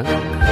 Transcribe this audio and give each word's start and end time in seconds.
Huh? 0.00 0.43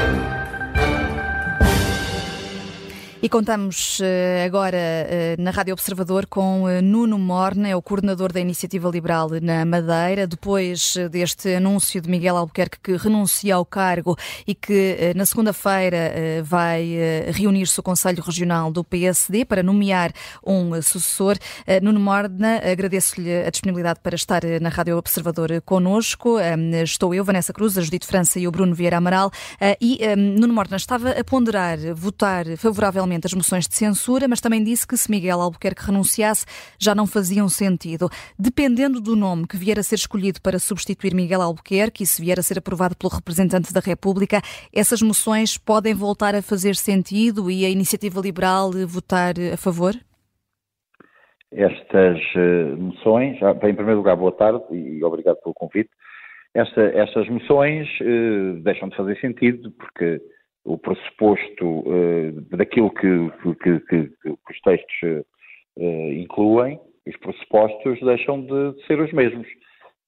E 3.24 3.28
contamos 3.28 4.00
eh, 4.02 4.42
agora 4.44 4.76
eh, 4.76 5.36
na 5.38 5.52
Rádio 5.52 5.75
Observador 5.75 6.26
com 6.26 6.68
eh, 6.68 6.83
Nuno 6.83 7.17
Morna, 7.17 7.68
é 7.68 7.76
o 7.76 7.81
coordenador 7.81 8.32
da 8.32 8.41
Iniciativa 8.41 8.91
Liberal 8.91 9.29
na 9.41 9.64
Madeira, 9.64 10.27
depois 10.27 10.96
deste 11.09 11.54
anúncio 11.54 12.00
de 12.00 12.11
Miguel 12.11 12.36
Albuquerque 12.36 12.80
que 12.82 12.96
renuncia 12.96 13.54
ao 13.54 13.64
cargo 13.64 14.18
e 14.45 14.56
que 14.56 15.12
na 15.14 15.24
segunda-feira 15.24 16.43
vai 16.43 16.96
reunir-se 17.32 17.79
o 17.79 17.82
Conselho 17.82 18.20
Regional 18.20 18.72
do 18.72 18.82
PSD 18.82 19.45
para 19.45 19.62
nomear 19.62 20.12
um 20.45 20.82
sucessor. 20.82 21.36
Nuno 21.80 22.00
Morna, 22.00 22.61
agradeço-lhe 22.64 23.45
a 23.45 23.50
disponibilidade 23.50 24.00
para 24.02 24.16
estar 24.16 24.43
na 24.61 24.68
Rádio 24.68 24.96
Observador 24.96 25.61
conosco. 25.64 26.39
Estou 26.82 27.14
eu, 27.14 27.25
Vanessa 27.25 27.52
Cruz, 27.52 27.79
a 27.79 27.82
Judite 27.82 28.07
França 28.07 28.41
e 28.41 28.48
o 28.48 28.50
Bruno 28.50 28.75
Vieira 28.75 28.96
Amaral. 28.96 29.30
E 29.80 30.00
Nuno 30.16 30.52
Morna 30.52 30.77
estava 30.77 31.11
a 31.11 31.23
ponderar 31.23 31.78
votar 31.95 32.45
favoravelmente 32.56 33.12
as 33.25 33.34
moções 33.34 33.69
de 33.69 33.75
censura, 33.75 34.27
mas 34.29 34.41
também 34.41 34.62
disse 34.62 34.87
que 34.87 34.97
se 34.97 35.11
Miguel 35.11 35.41
Albuquerque 35.41 35.87
renunciasse 35.87 36.47
já 36.79 36.95
não 36.95 37.07
faziam 37.07 37.48
sentido. 37.48 38.09
Dependendo 38.38 39.01
do 39.01 39.15
nome 39.15 39.47
que 39.47 39.57
vier 39.57 39.79
a 39.79 39.83
ser 39.83 39.97
escolhido 39.97 40.41
para 40.41 40.59
substituir 40.59 41.15
Miguel 41.15 41.43
Albuquerque 41.43 42.02
e 42.02 42.07
se 42.07 42.23
vier 42.23 42.38
a 42.38 42.43
ser 42.43 42.59
aprovado 42.59 42.97
pelo 42.97 43.12
representante 43.12 43.73
da 43.73 43.80
República, 43.80 44.41
essas 44.75 45.02
moções 45.02 45.59
podem 45.59 45.95
voltar 45.95 46.35
a 46.35 46.43
fazer 46.43 46.75
sentido 46.77 47.51
e 47.51 47.65
a 47.65 47.71
iniciativa 47.71 48.21
liberal 48.21 48.71
votar 48.87 49.35
a 49.52 49.57
favor? 49.57 49.95
Estas 51.52 52.19
uh, 52.35 52.77
moções, 52.79 53.38
já, 53.38 53.52
em 53.52 53.74
primeiro 53.74 53.97
lugar, 53.97 54.16
boa 54.16 54.33
tarde 54.33 54.65
e 54.73 55.05
obrigado 55.05 55.37
pelo 55.43 55.55
convite. 55.55 55.91
Esta, 56.55 56.80
estas 56.80 57.29
moções 57.29 57.88
uh, 58.01 58.60
deixam 58.63 58.88
de 58.88 58.97
fazer 58.97 59.19
sentido 59.21 59.71
porque 59.73 60.21
o 60.65 60.79
pressuposto 60.79 61.66
uh, 61.66 62.41
daquilo 62.57 62.91
que, 62.91 63.30
que, 63.63 63.80
que, 63.80 64.09
que, 64.09 64.29
os 64.29 64.61
textos 64.63 65.25
uh, 65.77 66.13
incluem, 66.13 66.81
os 67.07 67.17
pressupostos 67.17 68.01
deixam 68.01 68.43
de, 68.43 68.87
ser 68.87 69.01
os 69.01 69.13
mesmos. 69.13 69.47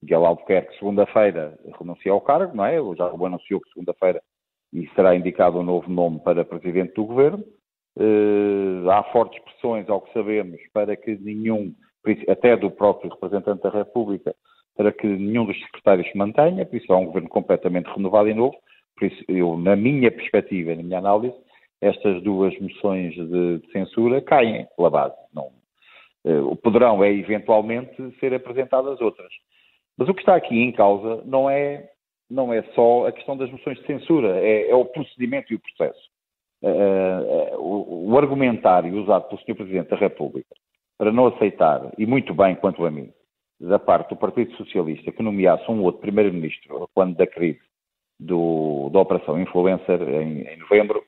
Miguel 0.02 0.26
Albuquerque, 0.26 0.78
segunda-feira, 0.78 1.58
renuncia 1.78 2.12
ao 2.12 2.20
cargo, 2.20 2.54
não 2.54 2.64
é? 2.64 2.76
Já 2.96 3.12
o 3.12 3.26
anunciou 3.26 3.60
que 3.60 3.70
segunda-feira 3.70 4.22
e 4.72 4.88
será 4.94 5.14
indicado 5.14 5.58
um 5.58 5.62
novo 5.62 5.90
nome 5.90 6.20
para 6.20 6.44
presidente 6.44 6.94
do 6.94 7.06
governo. 7.06 7.42
Uh, 7.96 8.90
há 8.90 9.04
fortes 9.04 9.40
pressões, 9.42 9.88
ao 9.88 10.00
que 10.00 10.12
sabemos, 10.12 10.60
para 10.72 10.96
que 10.96 11.16
nenhum, 11.16 11.72
até 12.28 12.56
do 12.56 12.70
próprio 12.70 13.10
representante 13.10 13.62
da 13.62 13.70
República, 13.70 14.34
para 14.76 14.92
que 14.92 15.06
nenhum 15.06 15.46
dos 15.46 15.58
secretários 15.60 16.10
se 16.10 16.18
mantenha, 16.18 16.66
por 16.66 16.76
isso 16.76 16.92
há 16.92 16.98
um 16.98 17.06
governo 17.06 17.28
completamente 17.28 17.86
renovado 17.86 18.28
e 18.28 18.34
novo. 18.34 18.56
Eu, 19.28 19.56
na 19.56 19.76
minha 19.76 20.10
perspectiva, 20.10 20.74
na 20.74 20.82
minha 20.82 20.98
análise, 20.98 21.36
estas 21.80 22.22
duas 22.22 22.58
moções 22.58 23.14
de, 23.14 23.58
de 23.58 23.72
censura 23.72 24.22
caem 24.22 24.66
pela 24.76 24.90
base. 24.90 25.16
Não, 25.34 25.50
uh, 26.24 26.56
poderão 26.56 27.02
é 27.04 27.12
eventualmente 27.12 27.94
ser 28.18 28.32
apresentadas 28.32 29.00
outras. 29.00 29.30
Mas 29.96 30.08
o 30.08 30.14
que 30.14 30.20
está 30.20 30.34
aqui 30.34 30.58
em 30.58 30.72
causa 30.72 31.22
não 31.24 31.48
é, 31.48 31.90
não 32.30 32.52
é 32.52 32.62
só 32.74 33.06
a 33.06 33.12
questão 33.12 33.36
das 33.36 33.50
moções 33.50 33.78
de 33.78 33.86
censura, 33.86 34.38
é, 34.40 34.70
é 34.70 34.74
o 34.74 34.84
procedimento 34.84 35.52
e 35.52 35.56
o 35.56 35.60
processo. 35.60 36.08
Uh, 36.62 37.56
uh, 37.56 37.60
o, 37.60 38.10
o, 38.10 38.18
argumentário 38.18 38.98
usado 38.98 39.28
pelo 39.28 39.40
Sr. 39.42 39.54
Presidente 39.54 39.90
da 39.90 39.96
República 39.96 40.54
para 40.96 41.12
não 41.12 41.26
aceitar, 41.26 41.92
e 41.98 42.06
muito 42.06 42.32
bem 42.32 42.54
quanto 42.54 42.86
a 42.86 42.90
mim, 42.90 43.12
da 43.60 43.78
parte 43.78 44.08
do 44.10 44.16
Partido 44.16 44.56
Socialista 44.56 45.12
que 45.12 45.22
nomeasse 45.22 45.70
um 45.70 45.82
outro 45.82 46.00
Primeiro-Ministro 46.00 46.88
quando 46.94 47.16
da 47.16 47.26
crise 47.26 47.60
do, 48.18 48.90
da 48.92 49.00
Operação 49.00 49.40
Influencer 49.40 50.00
em, 50.02 50.42
em 50.42 50.56
novembro, 50.58 51.02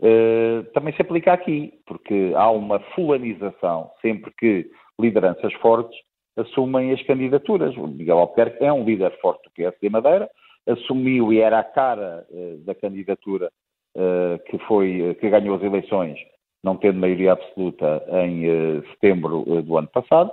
uh, 0.00 0.64
também 0.72 0.94
se 0.94 1.02
aplica 1.02 1.32
aqui, 1.32 1.74
porque 1.86 2.32
há 2.34 2.50
uma 2.50 2.80
fulanização 2.94 3.90
sempre 4.00 4.32
que 4.38 4.70
lideranças 5.00 5.52
fortes 5.54 5.98
assumem 6.36 6.92
as 6.92 7.02
candidaturas. 7.02 7.76
O 7.76 7.86
Miguel 7.86 8.18
Albuquerque 8.18 8.64
é 8.64 8.72
um 8.72 8.84
líder 8.84 9.18
forte 9.20 9.44
do 9.44 9.50
PSD 9.52 9.88
Madeira, 9.88 10.28
assumiu 10.66 11.32
e 11.32 11.40
era 11.40 11.58
a 11.58 11.64
cara 11.64 12.26
uh, 12.30 12.58
da 12.64 12.74
candidatura 12.74 13.50
uh, 13.96 14.38
que 14.50 14.58
foi 14.66 15.16
que 15.20 15.30
ganhou 15.30 15.56
as 15.56 15.62
eleições, 15.62 16.18
não 16.64 16.76
tendo 16.76 16.98
maioria 16.98 17.32
absoluta 17.32 18.04
em 18.24 18.82
setembro 18.90 19.62
do 19.62 19.78
ano 19.78 19.88
passado, 19.88 20.32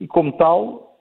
e 0.00 0.08
como 0.08 0.32
tal, 0.32 0.98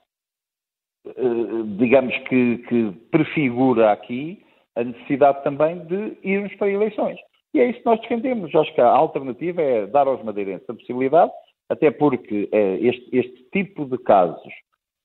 digamos 1.78 2.16
que, 2.28 2.58
que 2.68 2.92
prefigura 3.10 3.92
aqui 3.92 4.44
a 4.80 4.84
necessidade 4.84 5.44
também 5.44 5.80
de 5.86 6.18
irmos 6.24 6.56
para 6.56 6.70
eleições. 6.70 7.20
E 7.54 7.60
é 7.60 7.70
isso 7.70 7.80
que 7.80 7.86
nós 7.86 8.00
defendemos. 8.02 8.54
Acho 8.56 8.74
que 8.74 8.82
a 8.82 8.88
alternativa 8.88 9.62
é 9.62 9.88
dar 9.88 10.08
aos 10.08 10.24
madeirenses 10.24 10.70
a 10.70 10.74
possibilidade, 10.74 11.32
até 11.68 11.92
porque 11.92 12.48
eh, 12.52 12.78
este, 12.82 13.18
este, 13.18 13.44
tipo 13.52 13.86
de 13.86 13.98
casos 13.98 14.54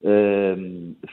eh, 0.05 0.57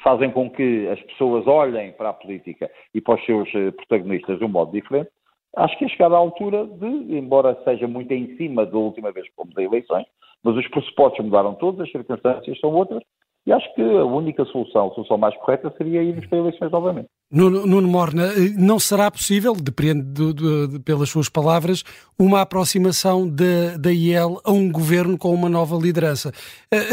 fazem 0.03 0.29
com 0.31 0.49
que 0.49 0.87
as 0.89 1.01
pessoas 1.03 1.47
olhem 1.47 1.91
para 1.93 2.09
a 2.09 2.13
política 2.13 2.69
e 2.93 3.01
para 3.01 3.15
os 3.15 3.25
seus 3.25 3.49
eh, 3.55 3.71
protagonistas 3.71 4.37
de 4.37 4.45
um 4.45 4.49
modo 4.49 4.71
diferente. 4.71 5.09
Acho 5.55 5.77
que 5.77 5.85
é 5.85 5.89
chegada 5.89 6.15
a 6.15 6.19
altura 6.19 6.65
de, 6.65 7.17
embora 7.17 7.57
seja 7.63 7.87
muito 7.87 8.11
em 8.13 8.37
cima 8.37 8.65
da 8.65 8.77
última 8.77 9.11
vez 9.11 9.27
que 9.27 9.35
fomos 9.35 9.57
a 9.57 9.63
eleições, 9.63 10.05
mas 10.43 10.55
os 10.55 10.67
pressupostos 10.67 11.25
mudaram 11.25 11.55
todos, 11.55 11.81
as 11.81 11.91
circunstâncias 11.91 12.59
são 12.59 12.73
outras, 12.73 13.03
e 13.45 13.51
acho 13.51 13.73
que 13.73 13.81
a 13.81 14.05
única 14.05 14.45
solução, 14.45 14.87
a 14.87 14.93
solução 14.93 15.17
mais 15.17 15.35
correta, 15.37 15.73
seria 15.77 16.03
irmos 16.03 16.25
para 16.27 16.37
eleições 16.37 16.71
novamente. 16.71 17.09
Nuno, 17.31 17.87
Morna, 17.87 18.23
não 18.57 18.77
será 18.77 19.09
possível, 19.09 19.53
depende 19.53 20.01
de, 20.01 20.33
de, 20.67 20.79
pelas 20.79 21.09
suas 21.09 21.29
palavras, 21.29 21.81
uma 22.19 22.41
aproximação 22.41 23.25
da 23.25 23.89
IEL 23.89 24.41
a 24.43 24.51
um 24.51 24.69
governo 24.69 25.17
com 25.17 25.33
uma 25.33 25.47
nova 25.47 25.77
liderança. 25.77 26.33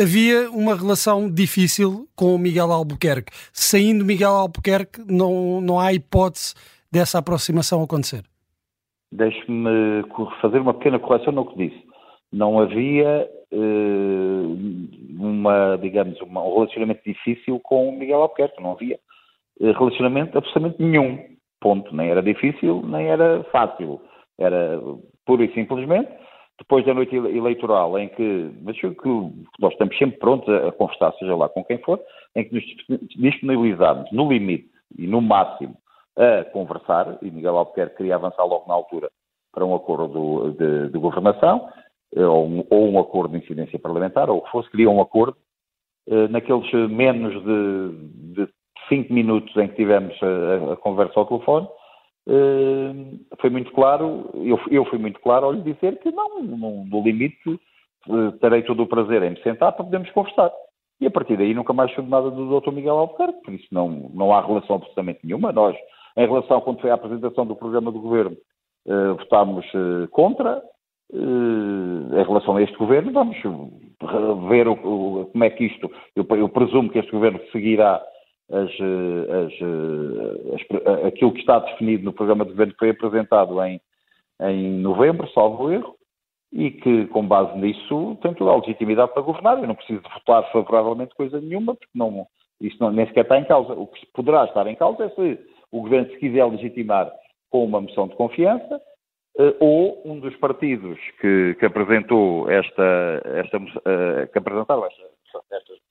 Havia 0.00 0.48
uma 0.50 0.76
relação 0.76 1.28
difícil 1.28 2.06
com 2.14 2.36
o 2.36 2.38
Miguel 2.38 2.70
Albuquerque. 2.70 3.32
Saindo 3.52 4.04
Miguel 4.04 4.30
Albuquerque, 4.30 5.00
não, 5.10 5.60
não 5.60 5.80
há 5.80 5.92
hipótese 5.92 6.54
dessa 6.90 7.18
aproximação 7.18 7.82
acontecer. 7.82 8.22
Deixe-me 9.10 10.04
fazer 10.40 10.60
uma 10.60 10.74
pequena 10.74 11.00
correção 11.00 11.32
no 11.32 11.46
que 11.46 11.68
disse. 11.68 11.82
Não 12.32 12.60
havia 12.60 13.28
uh, 13.50 14.58
uma, 15.18 15.76
digamos, 15.76 16.20
uma, 16.20 16.44
um 16.44 16.54
relacionamento 16.54 17.00
difícil 17.04 17.58
com 17.58 17.88
o 17.88 17.98
Miguel 17.98 18.22
Albuquerque, 18.22 18.62
não 18.62 18.72
havia 18.72 19.00
relacionamento 19.60 20.36
absolutamente 20.38 20.82
nenhum, 20.82 21.18
ponto, 21.60 21.94
nem 21.94 22.10
era 22.10 22.22
difícil, 22.22 22.82
nem 22.86 23.06
era 23.08 23.42
fácil, 23.44 24.00
era 24.38 24.80
pura 25.26 25.44
e 25.44 25.52
simplesmente, 25.52 26.10
depois 26.58 26.84
da 26.84 26.94
noite 26.94 27.14
eleitoral, 27.14 27.98
em 27.98 28.08
que, 28.08 28.50
mas 28.62 28.78
que 28.78 28.86
nós 29.60 29.72
estamos 29.72 29.96
sempre 29.96 30.18
prontos 30.18 30.48
a, 30.48 30.72
conversar, 30.72 31.12
seja 31.14 31.36
lá 31.36 31.48
com 31.48 31.64
quem 31.64 31.78
for, 31.78 32.00
em 32.34 32.44
que 32.44 32.54
nos 32.54 32.64
disponibilizamos 33.16 34.10
no 34.10 34.28
limite 34.28 34.68
e 34.96 35.06
no 35.06 35.20
máximo 35.20 35.76
a 36.16 36.44
conversar, 36.46 37.16
e 37.22 37.30
Miguel 37.30 37.56
Albuquerque 37.56 37.96
queria 37.96 38.16
avançar 38.16 38.44
logo 38.44 38.66
na 38.66 38.74
altura 38.74 39.08
para 39.52 39.64
um 39.64 39.74
acordo 39.74 40.52
de, 40.52 40.90
de 40.90 40.98
governação, 40.98 41.68
eh, 42.14 42.26
ou 42.26 42.46
um, 42.46 42.64
ou 42.68 42.88
um, 42.88 42.98
acordo 42.98 43.32
de 43.32 43.44
incidência 43.44 43.78
parlamentar, 43.78 44.28
ou 44.28 44.38
o 44.38 44.42
que 44.42 44.50
fosse, 44.50 44.70
queria 44.70 44.90
um 44.90 45.00
acordo, 45.00 45.36
eh, 46.08 46.28
naqueles 46.28 46.70
menos 46.90 47.32
de, 47.44 48.34
de 48.34 48.48
cinco 48.88 49.12
minutos 49.12 49.54
em 49.56 49.68
que 49.68 49.76
tivemos 49.76 50.14
a, 50.22 50.72
a 50.72 50.76
conversa 50.76 51.18
ao 51.18 51.26
telefone, 51.26 51.68
eh, 52.28 52.92
foi 53.40 53.50
muito 53.50 53.72
claro, 53.72 54.30
eu, 54.34 54.60
eu 54.70 54.84
fui 54.86 54.98
muito 54.98 55.20
claro 55.20 55.46
ao 55.46 55.52
lhe 55.52 55.62
dizer 55.62 55.98
que 56.00 56.10
não, 56.10 56.42
no, 56.42 56.84
no 56.84 57.02
limite, 57.02 57.60
terei 58.40 58.62
todo 58.62 58.82
o 58.82 58.86
prazer 58.86 59.22
em 59.22 59.30
me 59.30 59.42
sentar 59.42 59.72
para 59.72 59.84
podermos 59.84 60.10
conversar. 60.10 60.50
E 61.00 61.06
a 61.06 61.10
partir 61.10 61.36
daí 61.36 61.54
nunca 61.54 61.72
mais 61.72 61.92
soube 61.94 62.10
nada 62.10 62.30
do 62.30 62.60
Dr. 62.60 62.72
Miguel 62.72 62.98
Albuquerque, 62.98 63.42
por 63.42 63.54
isso 63.54 63.66
não, 63.70 64.10
não 64.14 64.32
há 64.32 64.40
relação 64.40 64.76
absolutamente 64.76 65.20
nenhuma. 65.22 65.52
Nós, 65.52 65.76
em 66.16 66.26
relação, 66.26 66.60
quando 66.60 66.80
foi 66.80 66.90
a 66.90 66.94
apresentação 66.94 67.46
do 67.46 67.54
programa 67.54 67.92
do 67.92 68.00
Governo, 68.00 68.36
votámos 69.18 69.66
contra, 70.10 70.62
eh, 71.12 72.20
em 72.20 72.24
relação 72.24 72.56
a 72.56 72.62
este 72.62 72.76
governo, 72.76 73.12
vamos 73.12 73.36
ver 74.48 74.68
o, 74.68 74.72
o, 74.72 75.26
como 75.26 75.44
é 75.44 75.50
que 75.50 75.64
isto. 75.64 75.90
Eu, 76.14 76.26
eu, 76.36 76.48
presumo 76.50 76.90
que 76.90 76.98
este 76.98 77.10
governo 77.10 77.40
seguirá 77.50 78.02
as, 78.50 78.70
as, 78.70 79.52
as, 80.54 81.06
aquilo 81.06 81.32
que 81.32 81.40
está 81.40 81.58
definido 81.58 82.04
no 82.04 82.12
programa 82.12 82.44
de 82.44 82.50
governo 82.50 82.72
que 82.72 82.78
foi 82.78 82.90
apresentado 82.90 83.62
em, 83.62 83.80
em 84.40 84.70
novembro, 84.78 85.30
salvo 85.32 85.70
erro, 85.70 85.96
e 86.52 86.70
que, 86.70 87.06
com 87.08 87.26
base 87.26 87.56
nisso, 87.58 88.16
tem 88.22 88.32
toda 88.34 88.50
a 88.50 88.56
legitimidade 88.56 89.12
para 89.12 89.22
governar. 89.22 89.58
Eu 89.58 89.66
não 89.66 89.74
preciso 89.74 90.00
de 90.00 90.08
votar 90.14 90.50
favoravelmente 90.50 91.14
coisa 91.14 91.40
nenhuma, 91.40 91.74
porque 91.74 91.90
não, 91.94 92.26
isso 92.60 92.76
não, 92.80 92.90
nem 92.90 93.06
sequer 93.06 93.24
está 93.24 93.38
em 93.38 93.44
causa. 93.44 93.74
O 93.74 93.86
que 93.86 94.06
poderá 94.14 94.44
estar 94.44 94.66
em 94.66 94.74
causa 94.74 95.04
é 95.04 95.08
se 95.10 95.38
o 95.70 95.82
governo 95.82 96.10
se 96.10 96.16
quiser 96.18 96.44
legitimar 96.46 97.12
com 97.50 97.64
uma 97.64 97.80
moção 97.80 98.08
de 98.08 98.16
confiança 98.16 98.80
eh, 99.38 99.54
ou 99.60 100.02
um 100.06 100.18
dos 100.18 100.34
partidos 100.36 100.98
que, 101.20 101.54
que 101.58 101.66
apresentou 101.66 102.50
esta, 102.50 103.22
esta 103.24 103.58
que 104.32 104.38
apresentaram 104.38 104.86
esta, 104.86 105.02
estas 105.52 105.76
de 105.76 105.82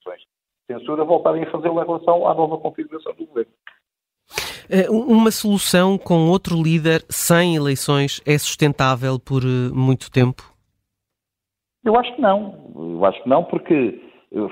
censura 0.77 1.03
voltarem 1.03 1.43
a 1.43 1.51
fazê-lo 1.51 1.81
em 1.81 1.85
relação 1.85 2.27
à 2.27 2.33
nova 2.33 2.57
configuração 2.57 3.13
do 3.13 3.25
governo. 3.25 3.51
Uma 4.89 5.31
solução 5.31 5.97
com 5.97 6.29
outro 6.29 6.61
líder 6.61 7.01
sem 7.09 7.55
eleições 7.55 8.21
é 8.25 8.37
sustentável 8.37 9.17
por 9.17 9.41
muito 9.73 10.11
tempo? 10.11 10.43
Eu 11.85 11.95
acho 11.97 12.13
que 12.15 12.21
não. 12.21 12.71
Eu 12.75 13.05
acho 13.05 13.23
que 13.23 13.29
não, 13.29 13.45
porque 13.45 14.01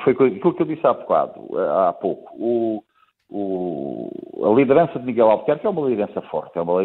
foi 0.04 0.14
aquilo 0.14 0.54
que 0.54 0.62
eu 0.62 0.66
disse 0.66 0.88
há, 0.88 0.94
bocado, 0.94 1.60
há 1.60 1.92
pouco. 1.92 2.34
O, 2.38 2.84
o, 3.30 4.46
a 4.46 4.56
liderança 4.56 4.98
de 4.98 5.06
Miguel 5.06 5.30
Albuquerque 5.30 5.68
é 5.68 5.70
uma 5.70 5.90
liderança 5.90 6.22
forte. 6.24 6.58
É 6.58 6.62
uma, 6.62 6.82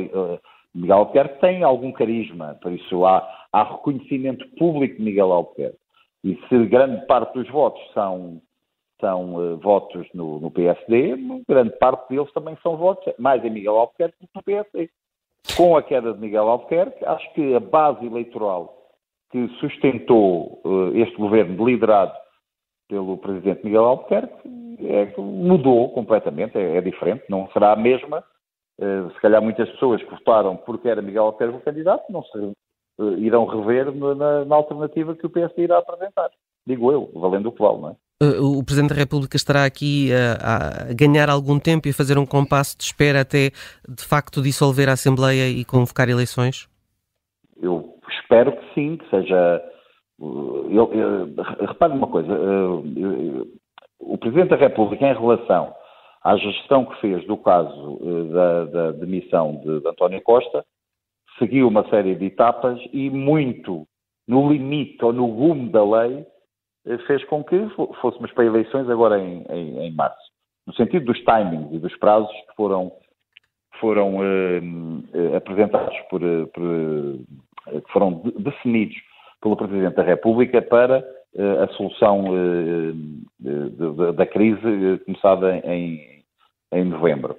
Miguel 0.75 0.99
Albuquerque 0.99 1.41
tem 1.41 1.63
algum 1.63 1.93
carisma, 1.93 2.57
por 2.63 2.73
isso 2.73 3.05
há, 3.05 3.29
há 3.53 3.63
reconhecimento 3.65 4.45
público 4.57 4.97
de 4.97 5.03
Miguel 5.03 5.33
Albuquerque. 5.33 5.79
E 6.23 6.39
se 6.49 6.67
grande 6.67 7.07
parte 7.07 7.33
dos 7.35 7.49
votos 7.51 7.81
são, 7.93 8.41
são 9.01 9.35
uh, 9.35 9.57
votos 9.59 10.07
no, 10.15 10.39
no, 10.39 10.51
PSD, 10.51 11.17
grande 11.49 11.77
parte 11.79 12.09
deles 12.09 12.33
também 12.33 12.57
são 12.63 12.77
votos 12.77 13.13
mais 13.19 13.45
em 13.45 13.51
Miguel 13.51 13.77
Albuquerque 13.77 14.17
do 14.21 14.27
que 14.27 14.33
no 14.35 14.43
PSD. 14.43 14.91
Com 15.57 15.77
a 15.77 15.83
queda 15.83 16.13
de 16.13 16.21
Miguel 16.21 16.49
Albuquerque, 16.49 17.05
acho 17.05 17.33
que 17.35 17.55
a 17.55 17.61
base 17.61 18.05
eleitoral 18.05 18.77
que 19.31 19.49
sustentou 19.61 20.61
uh, 20.65 20.97
este 20.97 21.17
governo 21.17 21.65
liderado 21.65 22.13
pelo 22.89 23.17
presidente 23.19 23.65
Miguel 23.65 23.85
Albuquerque 23.85 24.49
é, 24.81 25.15
mudou 25.17 25.91
completamente, 25.91 26.59
é, 26.59 26.77
é, 26.77 26.81
diferente, 26.81 27.25
não 27.29 27.49
será 27.53 27.73
a 27.73 27.77
mesma. 27.77 28.25
Uh, 28.79 29.11
se 29.13 29.21
calhar 29.21 29.43
muitas 29.43 29.69
pessoas 29.71 30.03
que 30.03 30.11
votaram 30.11 30.57
porque 30.57 30.89
era 30.89 31.03
Miguel 31.03 31.25
Albuquerque 31.25 31.57
o 31.57 31.61
candidato 31.61 32.11
não 32.11 32.23
se 32.25 32.53
irão 33.19 33.47
rever 33.47 33.95
na, 33.95 34.45
na, 34.45 34.57
alternativa 34.57 35.15
que 35.15 35.27
o 35.27 35.31
PSD 35.31 35.65
irá 35.65 35.79
apresentar. 35.79 36.31
Digo 36.67 36.91
eu, 36.91 37.11
valendo 37.15 37.49
o 37.49 37.53
que 37.53 37.63
vale, 37.63 37.81
não 37.81 37.89
é? 37.91 37.97
O 38.23 38.63
Presidente 38.63 38.91
da 38.91 39.01
República 39.01 39.37
estará 39.37 39.65
aqui 39.65 40.11
a, 40.13 40.91
a, 40.91 40.93
ganhar 40.93 41.31
algum 41.31 41.59
tempo 41.59 41.89
e 41.89 41.91
a 41.91 41.95
fazer 41.95 42.19
um 42.19 42.27
compasso 42.27 42.77
de 42.77 42.85
espera 42.85 43.23
até, 43.23 43.51
de 43.89 44.05
facto, 44.07 44.43
dissolver 44.43 44.91
a 44.91 44.93
Assembleia 44.93 45.49
e 45.49 45.65
convocar 45.65 46.07
eleições? 46.09 46.69
Eu 47.63 47.95
espero 48.11 48.53
que 48.53 48.75
sim, 48.75 48.99
que 48.99 49.09
seja 49.09 49.63
eu, 50.21 50.93
eu, 50.93 51.67
repare 51.67 51.95
uma 51.95 52.07
coisa, 52.07 52.31
eu, 52.31 52.85
o 53.99 54.19
Presidente 54.19 54.51
da 54.51 54.57
República, 54.57 55.07
em 55.07 55.19
relação 55.19 55.75
à 56.23 56.37
gestão 56.37 56.85
que 56.85 57.01
fez 57.01 57.27
do 57.27 57.39
caso 57.39 57.99
eh, 58.03 58.33
da, 58.33 58.65
da 58.67 58.93
demissão 58.93 59.57
de, 59.65 59.81
de 59.81 59.89
António 59.89 60.21
Costa, 60.23 60.65
seguiu 61.39 61.69
uma 61.69 61.89
série 61.89 62.15
de 62.15 62.27
etapas 62.27 62.79
e 62.93 63.09
muito 63.09 63.87
no 64.29 64.53
limite 64.53 65.03
ou 65.03 65.13
no 65.13 65.27
gume 65.29 65.71
da 65.71 65.83
lei 65.83 66.19
eh, 66.19 66.27
fez 67.07 67.25
com 67.25 67.45
que 67.45 67.69
fôssemos 68.01 68.33
para 68.33 68.45
eleições 68.45 68.89
agora 68.89 69.19
em, 69.19 69.45
em, 69.51 69.79
em 69.87 69.93
março. 69.93 70.31
No 70.67 70.75
sentido 70.75 71.07
dos 71.07 71.19
timings 71.21 71.73
e 71.73 71.79
dos 71.79 71.95
prazos 71.97 72.31
que 72.31 72.57
foram, 72.57 72.93
foram 73.81 74.23
eh, 74.23 74.61
eh 75.15 75.37
apresentados 75.37 75.97
por, 76.09 76.21
por 76.55 76.63
que 77.71 77.93
foram 77.93 78.23
definidos 78.39 78.97
pelo 79.41 79.57
Presidente 79.57 79.97
da 79.97 80.03
República 80.03 80.61
para 80.63 80.99
uh, 81.35 81.63
a 81.63 81.69
solução 81.69 82.25
de, 83.39 84.13
da 84.15 84.27
crise 84.27 84.99
começada 85.05 85.57
em, 85.59 86.23
em 86.73 86.85
novembro. 86.85 87.37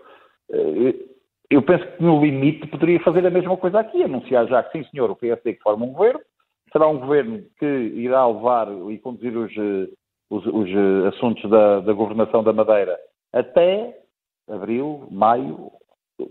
eu 1.49 1.61
penso 1.61 1.85
que 1.85 2.03
no 2.03 2.23
limite 2.23 2.67
poderia 2.67 2.99
fazer 3.01 3.25
a 3.25 3.29
mesma 3.29 3.57
coisa 3.57 3.79
aqui, 3.79 4.03
anunciar 4.03 4.47
já 4.47 4.63
que 4.63 4.71
sim 4.71 4.89
senhor, 4.89 5.11
o 5.11 5.15
PSD 5.15 5.53
que 5.53 5.61
forma 5.61 5.85
um 5.85 5.93
governo, 5.93 6.21
será 6.71 6.87
um 6.87 6.99
governo 6.99 7.43
que 7.59 7.65
irá 7.65 8.27
levar 8.27 8.67
e 8.89 8.97
conduzir 8.99 9.35
os, 9.37 9.51
os, 10.29 10.45
os 10.45 11.13
assuntos 11.13 11.49
da, 11.49 11.81
da 11.81 11.93
governação 11.93 12.43
da 12.43 12.53
Madeira 12.53 12.97
até 13.33 13.97
abril, 14.49 15.07
maio, 15.09 15.71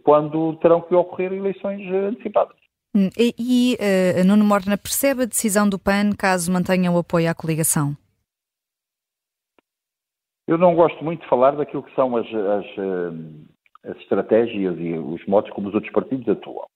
quando 0.03 0.57
terão 0.57 0.81
que 0.81 0.95
ocorrer 0.95 1.33
eleições 1.33 1.81
antecipadas. 1.93 2.57
Hum, 2.95 3.09
e, 3.17 3.35
e 3.39 3.77
uh, 3.77 4.27
Nuno 4.27 4.45
Morna 4.45 4.77
percebe 4.77 5.23
a 5.23 5.27
decisão 5.27 5.69
do 5.69 5.79
PAN 5.79 6.11
caso 6.19 6.53
mantenha 6.53 6.91
o 6.91 6.99
apoio 6.99 7.31
à 7.31 7.35
coligação? 7.35 7.97
Eu 10.47 10.59
não 10.59 10.75
gosto 10.75 11.03
muito 11.05 11.23
de 11.23 11.29
falar 11.29 11.53
daquilo 11.53 11.85
que 11.85 11.95
são 11.95 12.17
as, 12.17 12.27
as, 12.27 12.67
eh, 12.77 13.91
as 13.91 13.97
estratégias 13.99 14.77
e 14.81 14.95
os 14.95 15.25
modos 15.27 15.49
como 15.53 15.69
os 15.69 15.75
outros 15.75 15.93
partidos 15.93 16.29
atuam. 16.29 16.67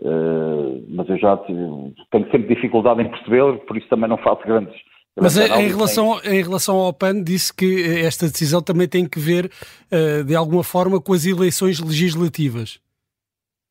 Uh, 0.00 0.84
mas 0.88 1.08
eu 1.08 1.18
já 1.18 1.36
tenho 1.38 1.94
sempre 2.30 2.54
dificuldade 2.54 3.02
em 3.02 3.10
perceber, 3.10 3.58
por 3.66 3.76
isso 3.76 3.88
também 3.88 4.08
não 4.08 4.18
faço 4.18 4.42
grandes. 4.46 4.74
Mas 5.20 5.36
em 5.36 5.68
relação, 5.68 6.20
em 6.24 6.40
relação 6.40 6.76
ao 6.76 6.92
PAN, 6.92 7.22
disse 7.22 7.52
que 7.52 7.82
esta 8.04 8.26
decisão 8.26 8.62
também 8.62 8.88
tem 8.88 9.08
que 9.08 9.18
ver, 9.18 9.46
uh, 9.46 10.22
de 10.24 10.36
alguma 10.36 10.62
forma, 10.62 11.00
com 11.00 11.12
as 11.12 11.26
eleições 11.26 11.80
legislativas. 11.80 12.80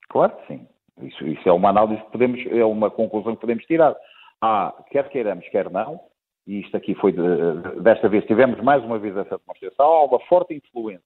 Claro 0.09 0.33
que 0.37 0.47
sim. 0.47 0.67
Isso, 1.01 1.25
isso 1.25 1.47
é 1.47 1.51
uma 1.53 1.69
análise 1.69 2.01
que 2.03 2.11
podemos, 2.11 2.45
é 2.47 2.65
uma 2.65 2.89
conclusão 2.89 3.35
que 3.35 3.41
podemos 3.41 3.63
tirar. 3.65 3.95
Há, 4.41 4.73
quer 4.91 5.07
queiramos, 5.09 5.47
quer 5.49 5.69
não, 5.69 5.99
e 6.45 6.61
isto 6.61 6.75
aqui 6.75 6.95
foi, 6.95 7.11
de, 7.11 7.81
desta 7.81 8.07
vez 8.07 8.25
tivemos 8.25 8.59
mais 8.61 8.83
uma 8.83 8.97
vez 8.97 9.15
essa 9.15 9.37
demonstração, 9.37 9.85
há 9.85 10.05
uma 10.05 10.19
forte 10.21 10.53
influência 10.53 11.03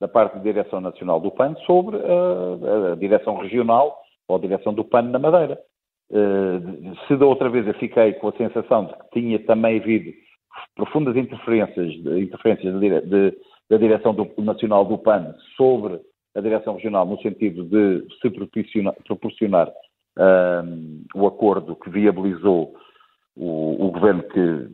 da 0.00 0.06
parte 0.06 0.34
da 0.34 0.42
Direção 0.42 0.80
Nacional 0.80 1.20
do 1.20 1.30
PAN 1.30 1.54
sobre 1.66 1.96
a, 1.96 2.92
a 2.92 2.94
Direção 2.96 3.36
Regional 3.38 3.98
ou 4.28 4.36
a 4.36 4.40
Direção 4.40 4.74
do 4.74 4.84
PAN 4.84 5.02
na 5.02 5.18
Madeira. 5.18 5.58
Uh, 6.10 6.94
se 7.06 7.16
da 7.16 7.26
outra 7.26 7.48
vez 7.50 7.66
eu 7.66 7.74
fiquei 7.74 8.12
com 8.14 8.28
a 8.28 8.36
sensação 8.36 8.86
de 8.86 8.92
que 8.94 9.20
tinha 9.20 9.38
também 9.40 9.80
havido 9.80 10.12
profundas 10.74 11.16
interferências, 11.16 11.92
interferências 11.94 12.80
de, 12.80 13.36
da 13.68 13.76
Direção 13.76 14.14
do, 14.14 14.30
Nacional 14.38 14.84
do 14.84 14.98
PAN 14.98 15.34
sobre 15.56 16.00
a 16.34 16.40
Direção 16.40 16.74
Regional 16.74 17.06
no 17.06 17.20
sentido 17.20 17.64
de 17.64 18.06
se 18.20 18.30
proporcionar, 18.30 18.94
proporcionar 19.06 19.72
um, 20.18 21.04
o 21.14 21.26
acordo 21.26 21.76
que 21.76 21.90
viabilizou 21.90 22.74
o, 23.36 23.86
o 23.86 23.90
governo 23.90 24.22
que 24.22 24.68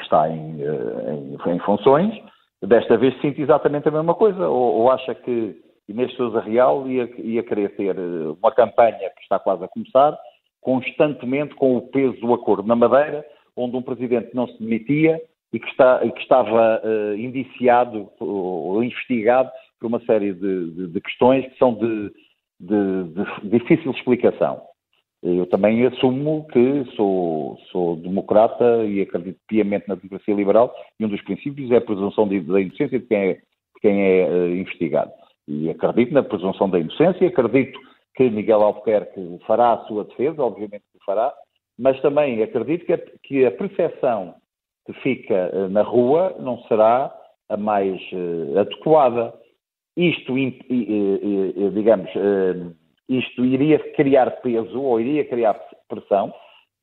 está 0.00 0.28
em, 0.28 0.62
eh, 0.62 1.14
em, 1.46 1.54
em, 1.54 1.58
funções. 1.60 2.14
Desta 2.62 2.96
vez 2.96 3.20
sinto 3.20 3.40
exatamente 3.40 3.88
a 3.88 3.92
mesma 3.92 4.14
coisa, 4.14 4.48
ou, 4.48 4.80
ou 4.80 4.90
acha 4.90 5.14
que 5.14 5.60
Inês 5.88 6.12
Sousa 6.14 6.40
Real 6.40 6.86
ia, 6.88 7.08
ia 7.18 7.42
querer 7.42 7.74
ter 7.76 7.96
eh, 7.96 8.34
uma 8.40 8.52
campanha 8.52 9.10
que 9.16 9.22
está 9.22 9.38
quase 9.38 9.64
a 9.64 9.68
começar, 9.68 10.18
constantemente 10.60 11.54
com 11.54 11.76
o 11.76 11.82
peso 11.88 12.20
do 12.20 12.34
acordo 12.34 12.68
na 12.68 12.76
Madeira, 12.76 13.24
onde 13.56 13.76
um 13.76 13.82
presidente 13.82 14.34
não 14.34 14.46
se 14.46 14.58
demitia 14.58 15.20
e 15.52 15.58
que, 15.58 15.68
está, 15.68 16.04
e 16.04 16.12
que 16.12 16.20
estava 16.20 16.82
uh, 16.84 17.16
indiciado 17.16 18.10
ou 18.20 18.84
investigado 18.84 19.50
por 19.80 19.86
uma 19.86 20.00
série 20.04 20.34
de, 20.34 20.70
de, 20.72 20.86
de 20.88 21.00
questões 21.00 21.46
que 21.46 21.58
são 21.58 21.74
de, 21.74 22.12
de, 22.60 23.48
difícil 23.58 23.90
explicação. 23.92 24.60
Eu 25.22 25.46
também 25.46 25.84
assumo 25.86 26.46
que 26.52 26.84
sou, 26.94 27.58
sou 27.72 27.96
democrata 27.96 28.84
e 28.84 29.00
acredito 29.00 29.40
piamente 29.48 29.88
na 29.88 29.96
democracia 29.96 30.34
liberal 30.34 30.72
e 31.00 31.04
um 31.04 31.08
dos 31.08 31.20
princípios 31.22 31.70
é 31.72 31.76
a 31.76 31.80
presunção 31.80 32.28
da 32.28 32.60
inocência 32.60 33.00
de 33.00 33.06
quem 33.06 33.18
é, 33.18 33.32
de 33.34 33.80
quem 33.80 34.02
é 34.02 34.28
uh, 34.28 34.54
investigado. 34.54 35.10
E 35.48 35.70
acredito 35.70 36.12
na 36.12 36.22
presunção 36.22 36.68
da 36.68 36.78
inocência, 36.78 37.26
acredito 37.26 37.80
que 38.14 38.28
Miguel 38.28 38.62
Albuquerque 38.62 39.38
fará 39.46 39.72
a 39.72 39.84
sua 39.86 40.04
defesa, 40.04 40.42
obviamente 40.42 40.84
que 40.92 41.04
fará, 41.06 41.32
mas 41.78 41.98
também 42.02 42.42
acredito 42.42 42.84
que 42.84 42.92
a, 42.92 42.98
que 43.22 43.46
a 43.46 43.50
percepção 43.52 44.34
que 44.84 44.92
fica 45.00 45.50
uh, 45.54 45.68
na 45.70 45.82
rua 45.82 46.36
não 46.38 46.58
será 46.64 47.14
a 47.48 47.56
mais 47.56 47.98
uh, 48.12 48.58
adequada. 48.58 49.32
Isto, 49.96 50.34
digamos, 51.74 52.08
eh, 52.14 52.70
isto 53.08 53.44
iria 53.44 53.80
criar 53.94 54.30
peso 54.42 54.80
ou 54.80 55.00
iria 55.00 55.24
criar 55.24 55.54
pressão 55.88 56.32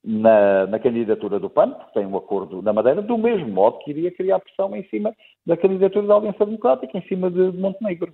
na, 0.03 0.67
na, 0.67 0.79
candidatura 0.79 1.39
do 1.39 1.50
PAN, 1.50 1.72
porque 1.72 1.93
tem 1.93 2.05
um 2.05 2.17
acordo 2.17 2.62
na 2.62 2.74
Madeira, 2.74 3.01
do 3.01 3.17
mesmo 3.17 3.48
modo 3.48 3.79
que 3.79 3.91
iria 3.91 4.12
criar 4.12 4.39
pressão 4.39 4.75
em 4.75 4.84
cima 4.89 5.15
da 5.45 5.55
candidatura 5.55 6.05
da 6.05 6.15
Aliança 6.15 6.45
Democrática, 6.45 6.98
em 6.98 7.07
cima 7.07 7.31
de 7.31 7.51
Montenegro. 7.57 8.13